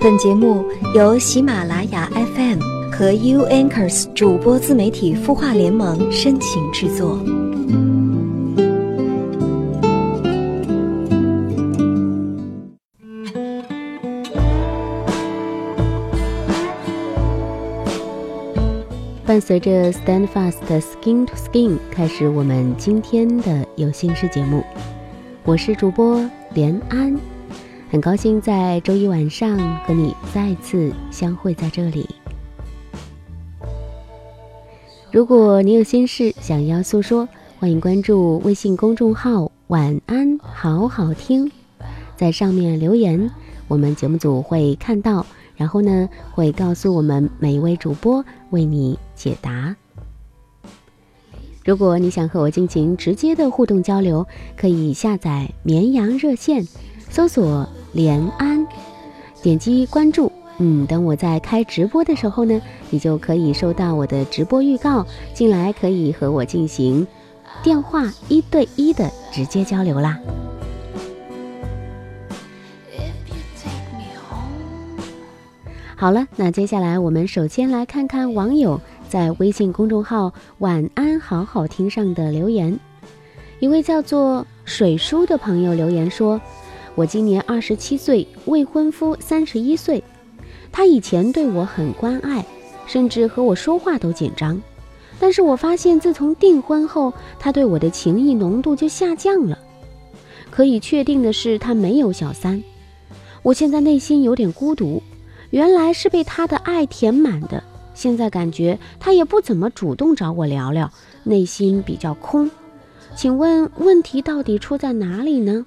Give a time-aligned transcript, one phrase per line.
[0.00, 2.60] 本节目由喜马拉雅 FM
[2.92, 7.18] 和 U Anchors 主播自媒体孵化联盟深情制作。
[19.26, 24.62] 伴随着 Stand Fast Skin to Skin 开始我们今天的有心事节目，
[25.44, 27.16] 我是主播连安。
[27.90, 32.06] 很高兴在周一晚上和你再次相会在这里。
[35.10, 37.26] 如果你有心事想要诉说，
[37.58, 41.50] 欢迎关注微信公众号“晚安好好听”，
[42.14, 43.30] 在上面留言，
[43.68, 45.24] 我们节目组会看到，
[45.56, 49.74] 然后呢会告诉我们每一位主播为你解答。
[51.64, 54.26] 如果你想和我进行直接的互动交流，
[54.58, 56.66] 可以下载绵羊热线，
[57.10, 57.68] 搜索。
[57.92, 58.64] 连安，
[59.42, 60.30] 点击关注。
[60.58, 67.06] 嗯，等我在开直播的时候呢，你就可以收到我的直播预告，进来可以和我进行
[67.62, 70.18] 电话一对一的直接交流啦。
[75.96, 82.78] 好了，那接下来我们首先来看看网友在微信公众号“晚安好好听”上的留言。
[83.60, 86.38] 一位叫做水叔的朋友留言说。
[86.98, 90.02] 我今年二十七岁，未婚夫三十一岁。
[90.72, 92.44] 他以前对我很关爱，
[92.88, 94.60] 甚至和我说话都紧张。
[95.20, 99.56] 但是我发现，自从订婚后，他对我的情谊浓度就下降了。
[100.50, 102.60] 可以确定的是，他没有小三。
[103.44, 105.00] 我现在内心有点孤独，
[105.50, 107.62] 原来是被他的爱填满的。
[107.94, 110.90] 现在感觉他也不怎么主动找我聊聊，
[111.22, 112.50] 内心比较空。
[113.14, 115.64] 请问问题到底出在哪里呢？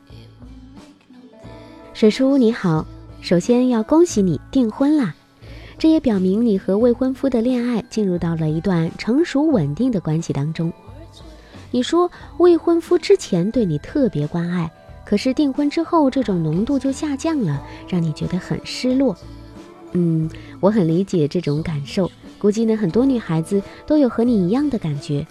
[2.01, 2.83] 水叔你好，
[3.21, 5.13] 首先要恭喜你订婚啦，
[5.77, 10.73] 这也表明你和未婚夫的恋爱进入到了一段成熟稳定的关系当中。
[11.69, 14.71] 你说未婚夫之前对你特别关爱，
[15.05, 19.15] 可是订婚之后这种浓度就下降了，让你觉得很失落。
[19.91, 20.27] 嗯，
[20.59, 25.23] 我很理解这种感受，估计呢很多女孩子都有和你一样的感觉。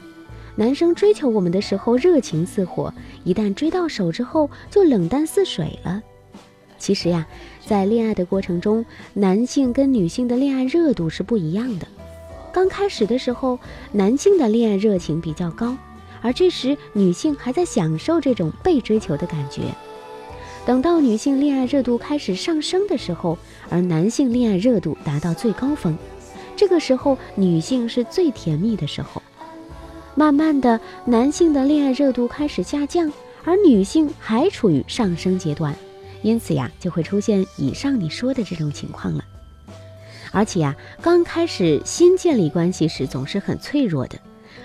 [0.55, 2.95] 男生追求我们的时候热情似火，
[3.25, 6.01] 一旦追到手之后就冷淡似水了。
[6.81, 7.25] 其实呀，
[7.65, 11.87] 在恋爱的过程中，男性跟女性的恋爱热度是不一样的。
[12.53, 13.57] 刚开始的时候，
[13.93, 15.77] 男性的恋爱热情比较高，
[16.21, 19.63] 而这时女性还在享受这种被追求的感觉。
[20.67, 23.39] 等到女性恋爱热度开始上升的时候，
[23.69, 25.97] 而男性恋爱热度达到最高峰，
[26.57, 29.23] 这个时候女性是最甜蜜的时候。
[30.15, 33.13] 慢慢的，男性的恋爱热度开始下降，
[33.45, 35.75] 而女性还处于上升阶段。
[36.23, 39.25] 因此呀，就会出现以上你说的这种情况了。
[40.33, 44.19] 而且呀，刚开始新建立关系时总是很脆弱的，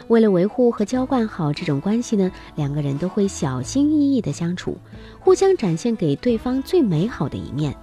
[0.07, 4.77] 为了维护和浇灌好这种关系呢，两个人都会小心翼翼的相处，
[5.19, 7.75] 互相展现给对方最美好的一面。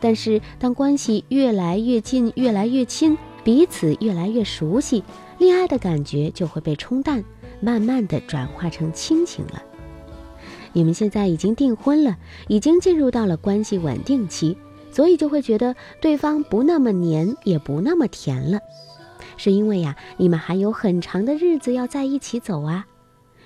[0.00, 5.02] 但是当关系越来越近、越来越亲，彼此越来越熟悉，
[5.38, 7.22] 恋爱的感觉就会被冲淡，
[7.60, 9.62] 慢慢的转化成亲情了。
[10.74, 12.18] 你们现在已经订婚了，
[12.48, 14.58] 已经进入到了关系稳定期，
[14.92, 18.58] 所以就会觉得对方不那么黏，也不那么甜了，
[19.38, 22.86] 是因为呀，你们还有很长的日子要在一起走啊。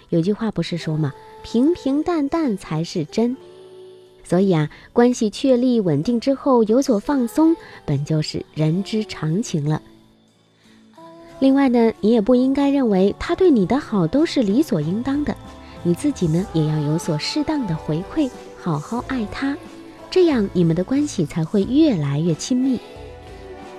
[0.09, 1.12] 有句话不是说吗？
[1.44, 3.37] 平平淡淡才是真。
[4.25, 9.81] 所以啊，关系确立稳定之后有所放松，本就是人之常情了。
[11.41, 15.37] 另外呢，你也不应该认为他对你的好都是理所应当的。
[15.83, 18.31] 你自己呢，也要有所适当的回馈，
[18.61, 19.56] 好好爱他，
[20.11, 22.78] 这样你们的关系才会越来越亲密。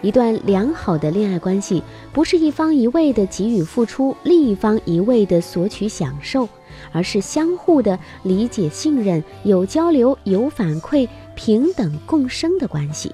[0.02, 1.84] 一段良好的恋爱关系，
[2.14, 6.48] 不是一方一味的给予付出，另一方一味的索取享受，
[6.94, 11.06] 而是相互的理解、信任，有交流、有反馈，
[11.36, 13.14] 平等共生的关系。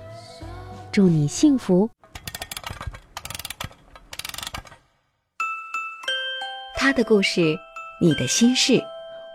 [0.92, 1.90] 祝你幸福。
[6.76, 7.58] 他的故事。
[8.06, 8.80] 你的心事，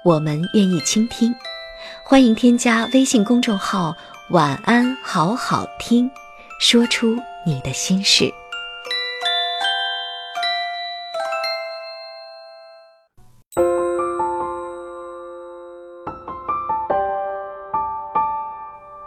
[0.04, 1.34] 我们愿意倾听。
[2.04, 3.92] 欢迎添加微信公众号
[4.30, 6.08] “晚安好好听”，
[6.62, 8.32] 说出你的心事。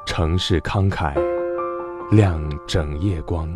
[0.05, 1.13] 城市慷慨，
[2.11, 3.47] 亮整夜光，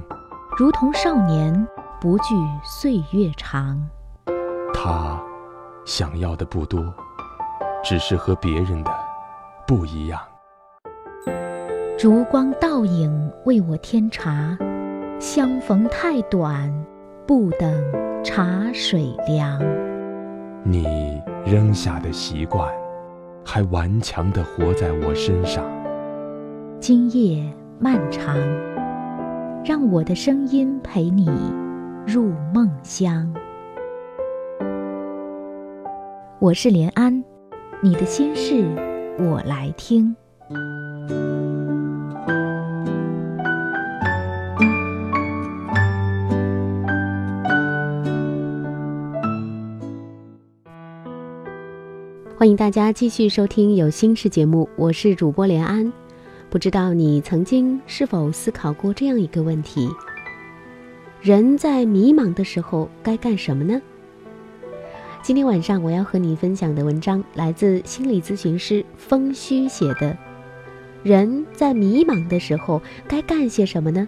[0.57, 1.67] 如同少年
[1.99, 2.33] 不惧
[2.63, 3.77] 岁月长。
[4.73, 5.21] 他。
[5.87, 6.93] 想要的不多，
[7.81, 8.91] 只是和别人的
[9.65, 10.19] 不一样。
[11.97, 14.57] 烛光倒影为我添茶，
[15.17, 16.69] 相逢太短，
[17.25, 17.73] 不等
[18.21, 19.61] 茶水凉。
[20.61, 22.69] 你扔下的习惯，
[23.45, 25.63] 还顽强地活在我身上。
[26.81, 27.41] 今夜
[27.79, 28.35] 漫长，
[29.63, 31.29] 让我的声音陪你
[32.05, 33.33] 入梦乡。
[36.39, 37.23] 我是连安，
[37.81, 38.63] 你的心事
[39.17, 40.15] 我来听。
[52.37, 55.91] 欢迎大家继续收听有心事节目，我是主播连安。
[56.51, 59.89] 不知道你曾经是否思考过这样一个问题：
[61.19, 63.81] 人在迷茫的时候该干什么呢？
[65.27, 70.13] 今天晚上我要和你分享的文章来自心理咨询师风虚写的
[71.03, 74.07] 《人在迷茫的时候该干些什么呢？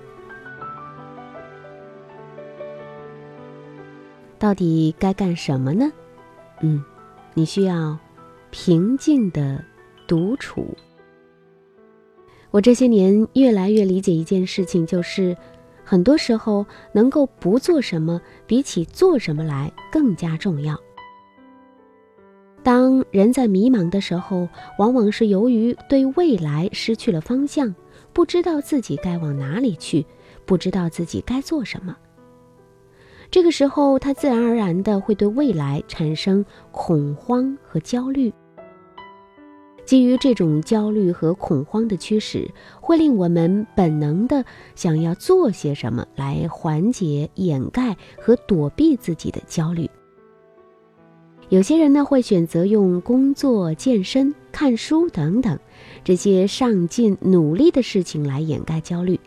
[4.38, 5.92] 到底该干什么呢？
[6.62, 6.82] 嗯，
[7.34, 8.00] 你需要。
[8.50, 9.62] 平静的
[10.08, 10.74] 独处。
[12.50, 15.36] 我这些年越来越理解一件事情，就是
[15.84, 20.80] 很多时候能够不做什么，比起做什么来更加重要。
[22.62, 24.48] 当人在迷茫的时候，
[24.78, 27.74] 往往是由于对未来失去了方向，
[28.14, 30.06] 不知道自己该往哪里去，
[30.46, 31.96] 不知道自己该做什么。
[33.32, 38.32] 这个时候，他自然而然的会对未来产生恐慌和焦虑。
[39.86, 42.48] 基于这种焦虑和恐慌的驱使，
[42.80, 44.44] 会令我们本能的
[44.76, 49.90] 想要做些什么来缓解、掩盖和躲避自己的焦虑。
[51.50, 55.58] 有些人呢，会选择用工作、健身、看书等等
[56.04, 59.20] 这些上进、努力的事情来掩盖焦虑。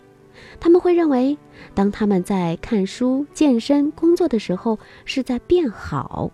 [0.61, 1.37] 他们会认为，
[1.75, 6.31] 当他们在看书、健身、工作的时候，是在变好，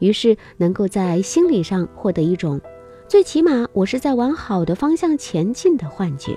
[0.00, 2.60] 于是能够在心理上获得一种
[3.08, 6.36] 最起码我是在往好的方向前进的幻觉。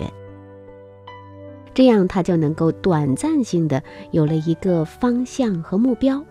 [1.74, 6.24] 这样，他就能够短暂性的有了一个方向和目标，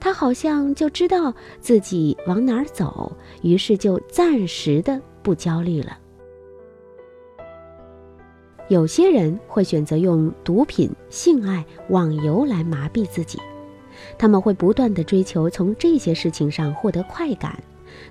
[0.00, 3.12] 他好像就知道自己往哪儿走，
[3.42, 5.98] 于是就暂时的不焦虑了。
[8.68, 13.38] 有些人会选择用毒品、性爱、网游来麻痹自己，
[14.16, 17.62] 他们会不断的追求从这些事情上获得快感，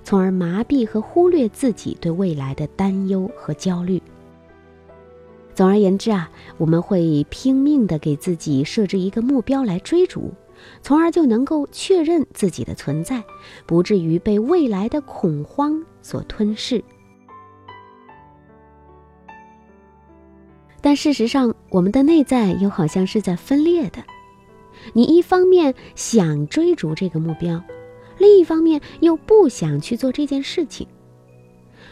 [0.04, 4.00] 从而麻痹和忽略自己对未来的担忧和焦虑。
[5.54, 10.30] 总而言之啊，我们会拼命的给自己设置一个目标来追逐，
[10.82, 13.22] 从而就能够确认自己的存在，
[13.66, 16.82] 不至于被未来的恐慌所吞噬。
[20.80, 24.02] 但事实上，我们的内在又好像是在分裂的。
[24.94, 27.62] 你一方面想追逐这个目标，
[28.16, 30.86] 另一方面又不想去做这件事情。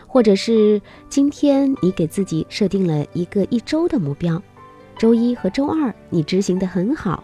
[0.07, 0.81] 或者是
[1.11, 4.43] 今天你给自己设定了一个一周的目标，
[4.97, 7.23] 周一和周二你执行的很好，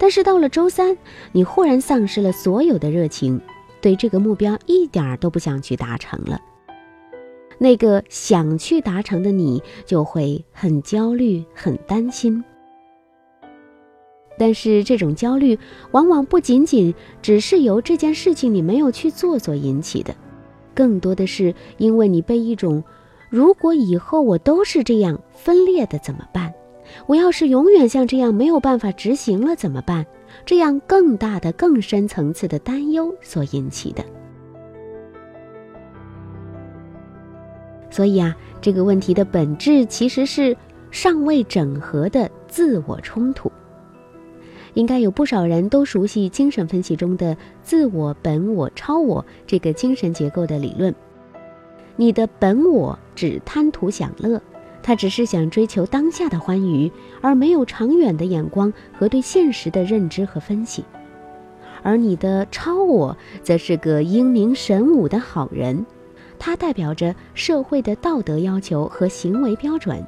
[0.00, 0.96] 但是到了周三，
[1.30, 3.38] 你忽然丧失了所有的热情，
[3.82, 6.40] 对这个目标一点儿都不想去达成了。
[7.58, 12.42] 那个想去达成的你就会很焦虑、很担心，
[14.38, 15.58] 但是这种焦虑
[15.90, 20.14] 往往不仅仅只是由这件事情你没有去做所引起的，
[20.74, 22.82] 更多的是因为你被一种
[23.28, 26.50] “如果以后我都是这样分裂的怎么办？
[27.06, 30.06] 我要是永远像这样没有办法执行了怎么办？”
[30.46, 34.04] 这样更大的、更深层次的担忧所引起的。
[37.90, 40.56] 所以啊，这个问题的本质其实是
[40.92, 43.50] 尚未整合的自我冲突。
[44.74, 50.94] 应该有不少人都熟悉精神分析中的自我、本我、超我这个精神结构的理论。
[51.96, 54.40] 你的本我只贪图享乐，
[54.82, 60.84] 他只是想追求当下的欢愉，而没有长远的眼光和对现实的认知和分析。
[61.82, 65.86] 而你的超我则是个英明神武的好人。
[66.38, 70.02] 它代表着社会的道德要求和行为标准，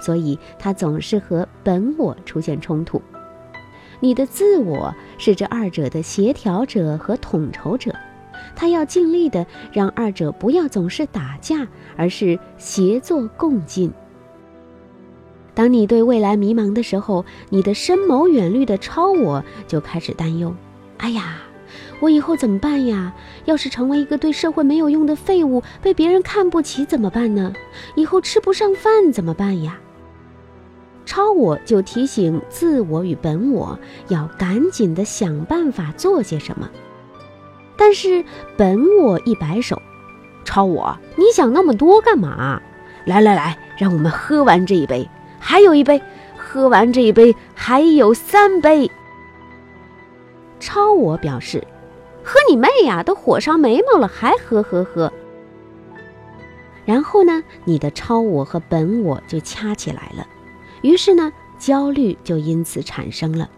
[0.00, 3.00] 所以它总是和本我出现冲突。
[3.98, 7.94] 你的自我是这二者的协调者和统筹者，
[8.56, 13.92] 他要尽力的让二者不要总是打架，而是协作共进。
[15.60, 20.54] 当你对未来迷茫的时候，你的深谋远虑的超我就开始担忧：
[20.96, 21.36] 哎呀，
[22.00, 23.12] 我以后怎么办呀？
[23.44, 27.52] 要是成为一个对社会没有用的废物，被别人看不起怎么办呢？
[27.94, 29.78] 以后吃不上饭怎么办呀？
[31.04, 36.70] 超我就提醒自我与本我要赶紧的想办法做些什么，
[37.76, 38.24] 但是
[38.56, 39.78] 本我一摆手，
[40.42, 42.62] 超我，你想那么多干嘛？
[43.04, 45.06] 来来来，让我们喝完这一杯，
[45.40, 46.00] 还有一杯，
[46.36, 48.88] 喝完这一杯还有三杯。
[50.60, 51.66] 超我表示，
[52.22, 55.12] 喝你妹呀，都火烧眉毛了还喝喝喝。
[56.84, 60.26] 然后呢，你的超我和本我就掐起来了。
[60.82, 63.48] 于是呢，焦虑就因此产生了。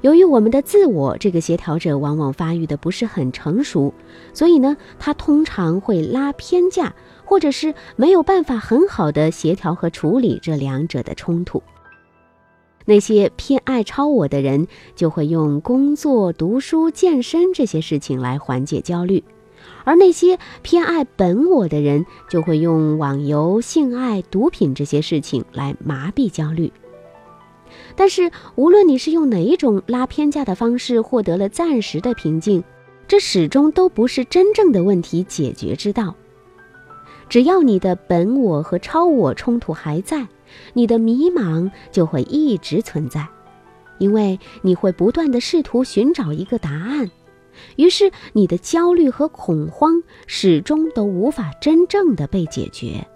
[0.00, 3.92] 由于我们的自我这个协调者往往发育的不是很成熟，
[4.32, 6.94] 所以呢，他通常会拉偏架，
[7.30, 11.62] 或者是没有办法很好的协调和处理这两者的冲突。
[12.84, 19.22] 那些偏爱超我的人，就会用工作、读书、健身这些事情来缓解焦虑。
[19.84, 26.72] 而那些偏爱本我的人，就会用网游、性爱、毒品这些事情来麻痹焦虑。
[27.94, 32.64] 但是，无论你是用哪一种拉偏架的方式获得了暂时的平静，
[33.06, 36.12] 这始终都不是真正的问题解决之道。
[37.30, 40.26] 只要你的本我和超我冲突还在，
[40.74, 43.26] 你的迷茫就会一直存在，
[43.98, 47.08] 因为你会不断的试图寻找一个答案。
[47.76, 53.06] 于是，你的焦虑和恐慌始终都无法真正的被解决，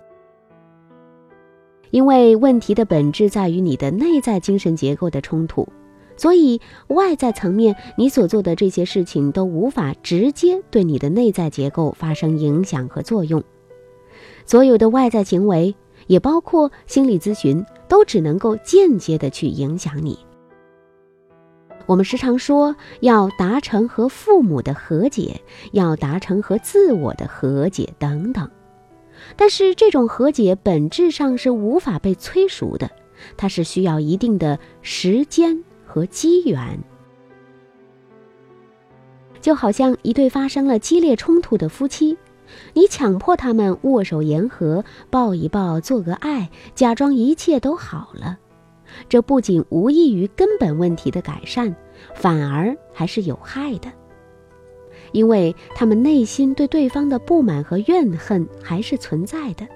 [1.91, 5.69] 因为问题的本质在于你的内在精神结构的冲突，
[6.17, 13.43] 所以外在层面你所做的这些事情都无法直接对你的内在结构发生影响和作用。
[14.47, 15.75] 所有的外在行为，
[16.07, 20.19] 也包括心理咨询，都只能够间接的去影响你。
[21.87, 25.41] 我们时常说要达成和父母的和解，
[25.73, 28.51] 要达成和自我的和解等等，
[29.37, 32.91] 但是这种和解本质上是无法被催熟的，
[33.37, 36.79] 它是需要一定的时间和机缘。
[39.43, 42.17] 就好像一对发生了激烈冲突的夫妻，
[42.73, 48.39] 你强迫他们握手言和，抱一抱，做个爱，假装一切都好了。
[49.09, 51.75] 这不仅无益于根本问题的改善，
[52.15, 53.91] 反而还是有害的，
[55.13, 59.67] 因为他们内心对对方的不满和怨恨还是存在的。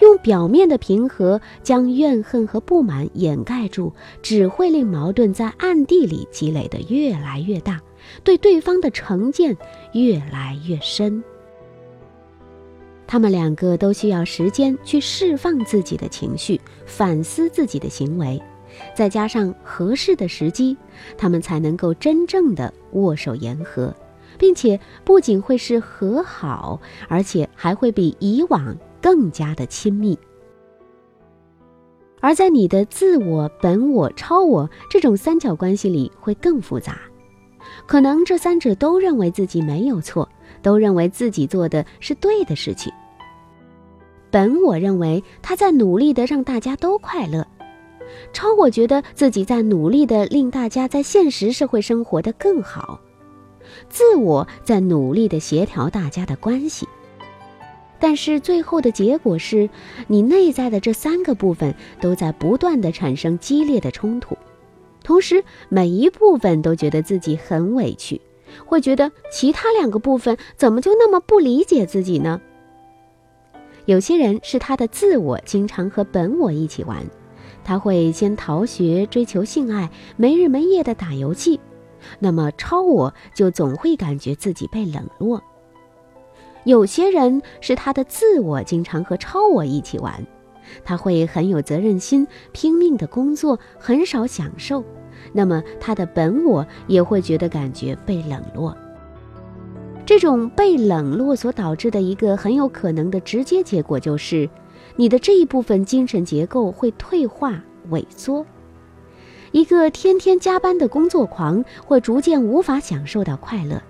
[0.00, 7.80] 用表面的平和将怨恨和不满掩盖住，只会令矛盾在暗地里积累的越来越大，
[8.24, 9.56] 对对方的成见
[9.92, 11.22] 越来越深。
[13.14, 18.42] 他们两个都需要时间去释放自己的情绪，反思自己的行为，
[18.92, 20.76] 再加上合适的时机，
[21.16, 23.94] 他们才能够真正的握手言和，
[24.36, 30.18] 并且不仅会是和好，而且还会比以往更加的亲密。
[32.20, 36.98] 而在你的自我、本我、超我这种三角关系里，会更复杂，
[37.86, 40.28] 可能这三者都认为自己没有错。
[40.62, 42.90] 都认为自己做的是对的事情。
[44.34, 47.46] 本我认为他在努力的让大家都快乐，
[48.32, 52.98] 超我觉得自己在努力的令大家在现实社会生活的更好，
[53.88, 56.88] 自我在努力的协调大家的关系。
[58.00, 59.70] 但是最后的结果是，
[60.08, 64.36] 你内在的这三个部分都在不断的产生激烈的冲突，
[65.04, 68.20] 同时每一部分都觉得自己很委屈。
[68.64, 72.40] 会觉得其他两个部分怎么就那么不理解自己呢？
[73.86, 77.04] 有些人是他的自我经常和本我一起玩，
[77.62, 81.60] 他会先逃学、追求性爱、没日没夜的打游戏，
[82.18, 85.42] 那么超我就总会感觉自己被冷落。
[86.64, 90.26] 有些人是他的自我经常和超我一起玩，
[90.82, 94.82] 他会很有责任心，拼命的工作，很少享受。
[95.34, 98.74] 那么，他的本我也会觉得感觉被冷落。
[100.06, 104.48] 这种被冷落所导致的一个很有可能的直接结果，就是
[104.96, 108.44] 你的这一部分精神结构会退化萎缩。
[109.50, 113.80] 一个天天加班的工作狂会逐渐无法享受到快乐，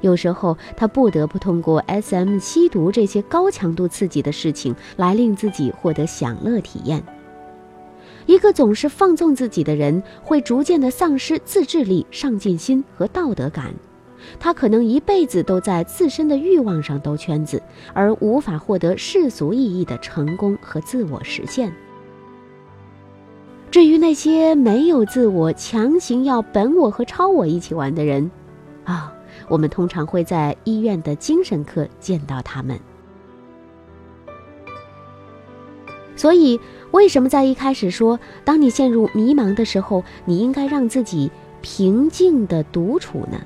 [0.00, 7.04] 有时候他不得不通过 SM、吸毒这些高强度刺激的事情来令自己获得享乐体验。
[8.24, 13.74] 一个总是放纵自己的人，会逐渐的丧失自制力、上进心和道德感。
[14.38, 21.72] 他可能一辈子都在自身的欲望上兜圈子，而无法获得世俗意义的成功和自我实现。
[23.70, 28.30] 至于那些没有自我、强行要本我和超我一起玩的人，
[28.84, 29.12] 啊，
[29.48, 32.78] 我们通常会在医院的精神科见到他们。
[36.14, 36.58] 所以，
[36.92, 41.30] 为什么在一开始说，当你陷入迷茫的时候，你应该让自己
[41.60, 43.38] 平静的独处呢？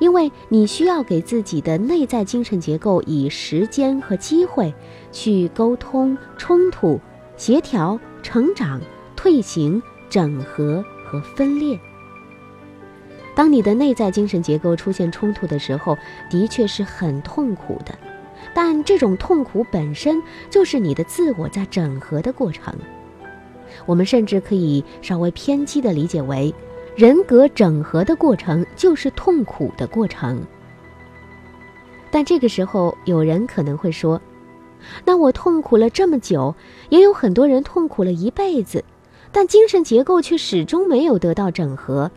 [0.00, 4.74] 因为你需要给自己的内在精神结构以时间和机会，
[5.12, 6.98] 去沟通、冲突、
[7.36, 8.80] 协调、成长、
[9.14, 11.78] 退行、整合和分裂。
[13.36, 15.96] 当你的内在精神结构出现冲突的时候，
[16.28, 17.96] 的确是很痛苦的。
[18.54, 22.74] 但这种痛苦本身就是你的自我在整合的过程。
[23.86, 26.52] 我们甚至可以稍微偏激地理解为，
[26.96, 30.44] 人格整合的过程就是痛苦的过程。
[32.10, 34.20] 但这个时候，有人可能会说
[35.04, 36.54] ：“那我痛苦了这么久，
[36.88, 38.84] 也有很多人痛苦了一辈子，
[39.30, 42.10] 但精神结构却始终没有得到整合。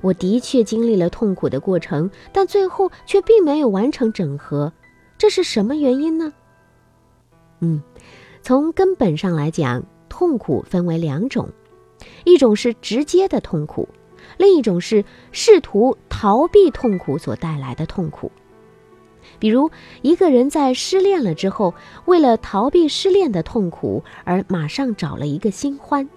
[0.00, 4.72] 我的确经历了痛苦的过程，但最后却并没有完成整合。”
[5.18, 6.32] 这是什么原因呢？
[7.60, 7.82] 嗯，
[8.40, 11.48] 从根本上来讲，痛苦分为两种，
[12.24, 13.86] 一种是直接的痛苦，
[14.40, 18.32] 另一种是试图逃避痛苦所带来的痛苦。
[19.38, 19.70] 比如，
[20.00, 21.74] 一个人在失恋了之后，
[22.06, 26.08] 为了逃避失恋的痛苦，而马上找了一个新欢，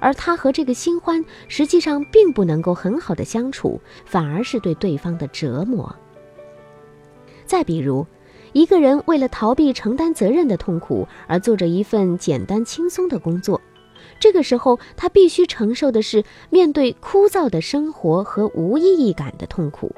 [0.00, 5.94] 而他和这个新欢实际上并不能够很好的相处，反而是对对方的折磨。
[7.44, 8.06] 再比如，
[8.54, 13.60] 一个人为了逃避承担责任的痛苦而做着一份简单轻松的工作，
[14.20, 19.94] 这个时候他必须承受的是面对枯燥的生活和无意义感的痛苦。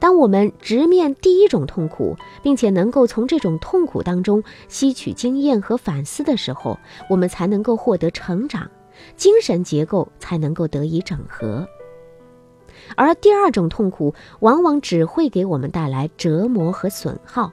[0.00, 8.68] 当我们直面第一种痛苦，并且能够从这种痛苦当中吸取经验和反思的时候，我们才能够获得成长，
[9.16, 11.68] 精神结构才能够得以整合。
[12.96, 17.52] 而第二种痛苦往往只会给我们带来折磨和损耗，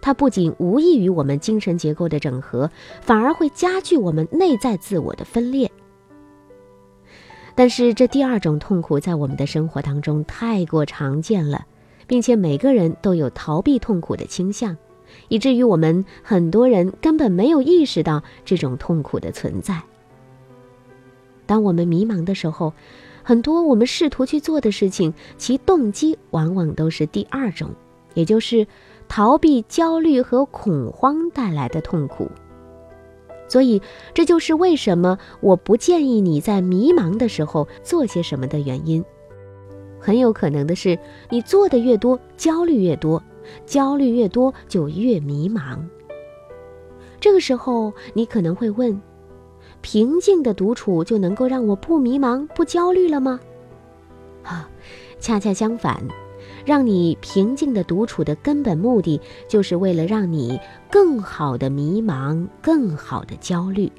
[0.00, 5.70] 它不仅无益于我们精神结构的整合，反而会加剧我们内在自我的分裂。
[7.54, 11.66] 但是这第二种痛苦在我们的生活当中太过常见了，
[12.06, 14.76] 并且每个人都有逃避痛苦的倾向，
[15.28, 19.82] 以至于我们很多人根本没有意识到这种痛苦的存在。
[21.46, 22.72] 当我们迷茫的时候，
[23.24, 27.70] 很多我们试图去做的事情，其动机往往都是第二种，
[28.14, 28.66] 也就是
[29.08, 32.30] 逃避焦虑和恐慌带来的痛苦。
[33.48, 33.80] 所以，
[34.12, 39.02] 这就是为什么我不建议你在迷茫的时候做些什么的原因。
[39.98, 40.98] 很有可能的是，
[41.30, 43.22] 你做的越多，焦虑越多，
[43.64, 45.78] 焦虑越多就越迷茫。
[47.18, 49.00] 这个时候，你可能会问。
[49.80, 53.40] 平静的独处就能够让我不迷茫、不焦虑了吗？
[54.42, 54.68] 啊，
[55.20, 56.02] 恰恰相反，
[56.68, 63.90] 让你平静的独处的根本目的，就是为了让你更好的迷茫、更好的焦虑。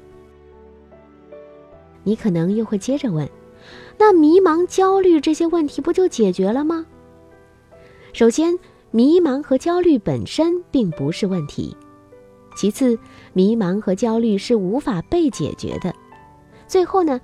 [2.04, 3.28] 你可能又会接着问：
[3.98, 6.86] 那迷茫、焦虑这些问题不就解决了吗？
[8.12, 8.56] 首先，
[8.92, 11.76] 迷茫和焦虑本身并不是问题。
[12.54, 12.96] 其次，
[13.32, 15.92] 迷茫和焦虑是无法被解决的。
[16.68, 17.20] 最后呢，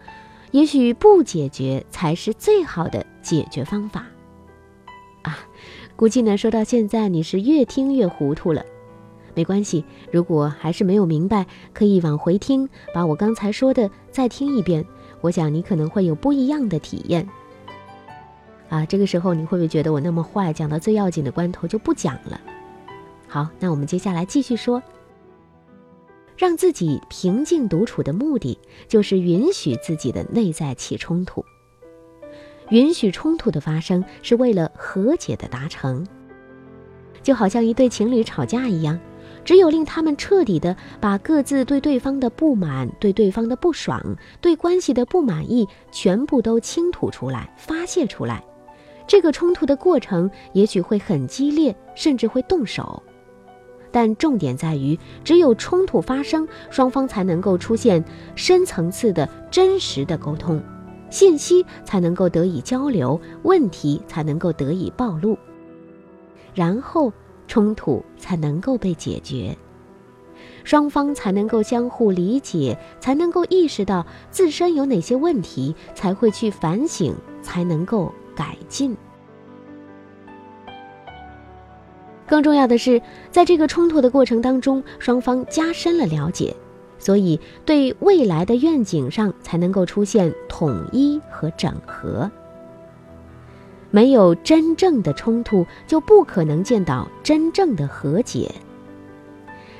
[0.51, 4.07] 也许不解决才是最好的解决方法。
[5.97, 8.65] 估计呢，说到现在你是越听越糊涂了。
[9.35, 14.85] 没关系，如果还是没有明白，可以往回听，把我刚才说的再听一遍。
[15.23, 17.27] 我想你可能会有不一样的体验。
[18.69, 20.53] 啊，这个时候你会不会觉得我那么坏？
[20.53, 22.41] 讲到最要紧的关头就不讲了。
[23.27, 24.83] 好，那我们接下来继续说。
[26.37, 31.43] 让自己平静独处的目的，就是允许自己的内在起冲突。
[32.71, 36.07] 允许冲突的发生，是为了和解的达成。
[37.23, 38.99] 就好像一对情侣吵架一样，
[39.45, 48.45] 只有令他们彻底的把各自对对方的不满、对对方的不爽、对关系的不满意，全部都倾吐出来、发泄出来，
[49.07, 53.03] 这个冲突的过程也许会很激烈，甚至会动手。
[53.91, 60.63] 但重点在于，只有冲突发生，双方才能够出现深层次的真实的沟通，
[61.11, 65.37] 信息才能够得以交流，问题才能够得以暴露，
[66.55, 67.13] 然后
[67.47, 69.57] 冲突才能够被解决，
[70.65, 78.97] 双方才能够相互理解，才能够意识到自身有哪些问题，才会去反省，才能够改进。
[82.27, 86.55] 更重要的是，在这个冲突的过程当中，双方加深了了解，
[87.07, 92.29] 所以对未来的愿景上才能够出现统一和整合。
[93.93, 98.51] 没有真正的冲突，就不可能见到真正的和解。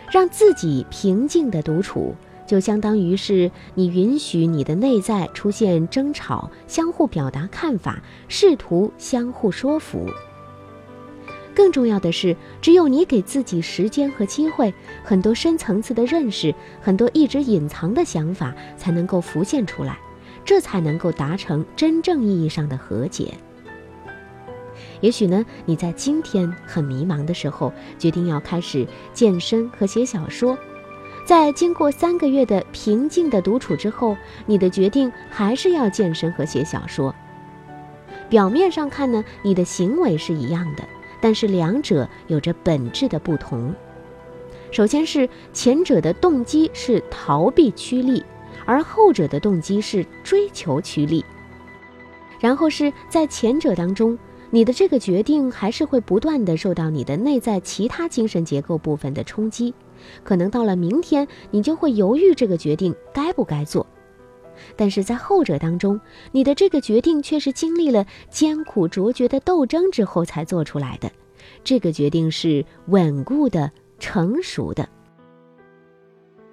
[0.09, 2.15] 让自己平静的独处，
[2.47, 10.07] 就相当于是你允许你的内在出现争吵，相互表达看法，试图相互说服。
[11.57, 19.99] 更重要的是，只有你给自己时间和机会，很多深层次的认识，很多一直隐藏的想法，才能够浮现出来，
[20.45, 23.33] 这才能够达成真正意义上的和解。
[25.01, 30.59] 也许呢，你在今天很迷茫的时候，决定要开始健身和写小说，
[31.25, 34.15] 在经过三个月的平静的独处之后，
[34.45, 37.15] 你的决定还是要健身和写小说。
[38.29, 40.85] 表面上看呢，你的行为是一样的，
[41.21, 43.75] 但是两者有着本质的不同。
[44.71, 48.25] 首先是前者的动机是逃避趋利，
[48.65, 51.25] 而后者的动机是追求趋利。
[52.41, 54.19] 然后是在前者当中。
[54.51, 59.75] 你的这个决定还是会不断的受到你的内在其他精神结构部分的冲击，
[60.23, 63.85] 可能到了明天你就会犹豫这个决定该不该做，
[64.77, 66.01] 但是在后者当中，
[66.33, 71.11] 你的这个决定却是经历了艰苦卓绝的斗争之后才做出来的，
[71.65, 74.89] 这个决定是稳固的、成熟的。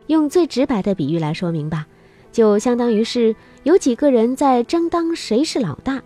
[0.07, 1.87] 用最直白的比喻来说明吧，
[2.31, 6.03] 就相当于是有几个人在争当谁是老大。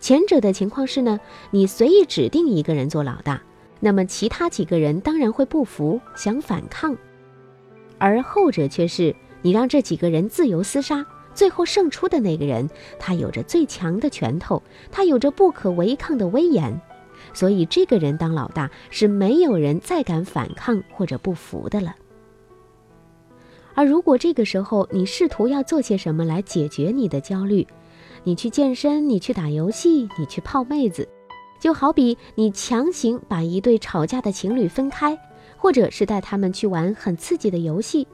[0.00, 1.18] 前者的情况是呢，
[1.50, 3.42] 你随意指定一个人做老大，
[3.80, 6.94] 那么其他几个人当然会不服，想反抗；
[7.98, 11.04] 而后者却是你让这几个人自由厮杀，
[11.38, 16.80] 最后胜出的那个人，他有着最强的拳头，他有着不可违抗的威严，
[17.32, 21.94] 所以这个人当老大是没有人再敢反抗或者不服的了。
[23.74, 27.64] 而如果这个时候你试图要做些什么来解决你的焦虑，
[28.24, 31.08] 你去健身，你去打游戏，你去泡妹子，
[31.60, 35.16] 就好比你强行把一对吵架的情侣分开，
[35.56, 38.08] 或者是带他们去玩很刺激的游戏。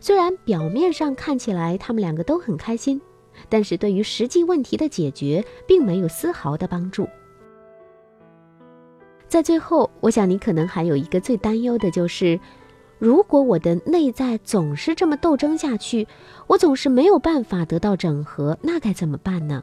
[0.00, 3.00] 虽然表面上看起来他们两个都很开心，
[3.48, 7.08] 但是对于实际问题的解决并没有丝毫的帮助。
[9.28, 12.38] 在最后，我想你可能还有一个最担忧的就是。
[13.00, 16.08] 如果我的内在总是这么斗争下去，
[16.48, 19.62] 我总是没有办法得到整合，那该怎么办呢？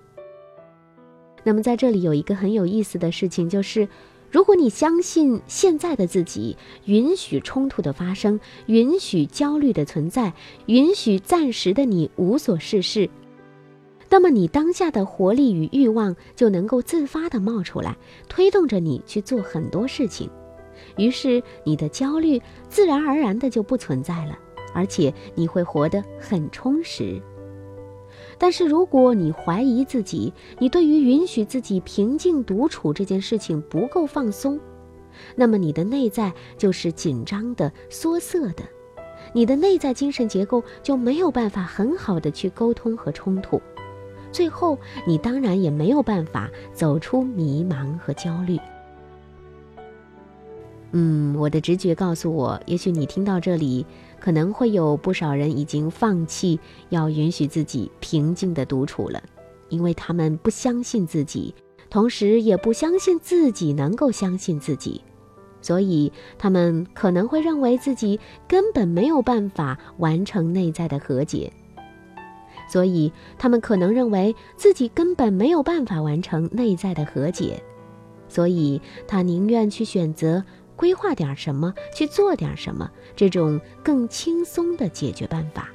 [1.44, 3.90] 那么在这里有一个很有意思的事情，就是
[4.32, 10.34] 如果你相信现在的自己允许冲突的发生，允许焦虑的存在，
[10.66, 13.10] 允许暂时的你无所事事，
[14.10, 17.96] 那么你当下的活力与欲望就能够自发的冒出来，
[18.28, 20.30] 推动着你去做很多事情。
[20.98, 24.38] 于是，你的焦虑自然而然的就不存在了，
[24.74, 27.22] 而且你会活得很充实。
[28.38, 34.60] 但是，如果你怀疑自己，你对于允许自己平静独处这件事情不够放松，
[35.36, 38.64] 那么你的内在就是紧张的、缩色的，
[39.34, 43.62] 你的内在精神结构就没有办法很好的去沟通和冲突，
[44.32, 48.60] 最后你当然也没有办法走出迷茫和焦虑。
[50.92, 53.86] 嗯，我的直觉告诉我，也许你听到这里，
[54.26, 56.60] 可能会有不少人已经放弃
[56.90, 59.22] 要允许自己平静的独处了，
[59.70, 61.54] 因为他们不相信自己，
[61.92, 65.00] 同时也不相信自己能够相信自己，
[65.62, 71.54] 所以他们可能会认为自己根本没有办法完成内在的和解，
[72.68, 77.62] 所以他们可能认为自己根本没有办法完成内在的和解，
[78.28, 80.44] 所以他宁愿去选择。
[80.76, 85.70] 规划点什么，去做点什么，这种更轻松的解决办法。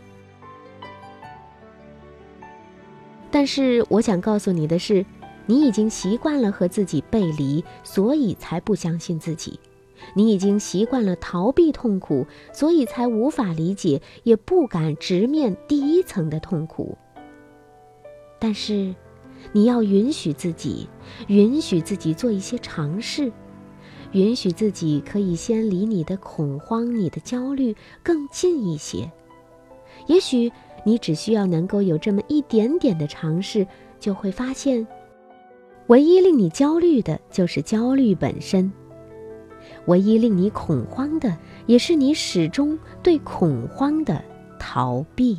[3.31, 5.07] 但是，我想告诉你的是，
[5.47, 9.59] 你已经习惯了和自己背离，所以才不相信自己；
[10.15, 16.99] 你已经习惯了逃避痛苦，所以才无法理解，也不敢直面第一层的痛苦。
[18.41, 18.95] 但是，
[19.53, 20.89] 你要允许自己，
[21.29, 23.33] 允许自己做一些尝试。
[24.12, 29.11] 允许自己可以先离你的恐慌、你的焦虑更近一些。
[30.07, 30.51] 也许
[30.85, 33.66] 你只需要能够有这么一点点的尝试，
[33.99, 34.87] 就会发现，
[35.88, 38.70] 唯一令你焦虑的就是焦虑本身；
[39.87, 44.25] 唯一令你恐慌的，也是你始终对恐慌的
[44.59, 45.38] 逃避。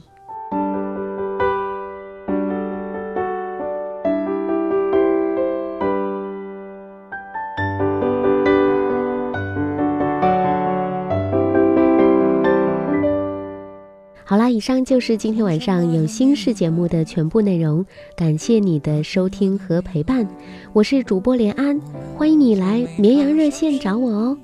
[14.62, 17.84] 上就是今天晚上有心事节目的全部内容，
[18.16, 20.28] 感谢你的收听和陪伴，
[20.72, 21.82] 我是主播连安，
[22.16, 24.38] 欢迎你来绵阳热线找我哦，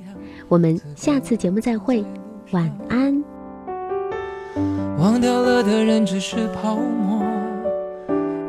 [0.48, 2.04] 我们下次节目再会，
[2.50, 3.24] 晚安。
[4.98, 7.24] 忘掉了的人只是泡沫，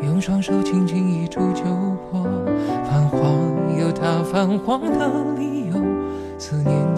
[0.02, 1.62] 用双手轻轻一触就
[2.10, 2.24] 破，
[2.90, 5.06] 泛黄有它泛黄的
[5.38, 5.74] 理由，
[6.38, 6.97] 思念。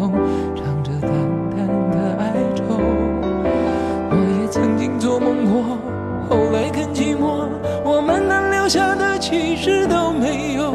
[9.31, 10.73] 其实都没有。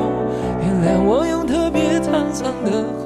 [0.62, 3.06] 原谅我用特别沧桑的